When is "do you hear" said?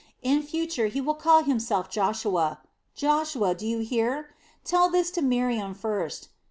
3.53-4.33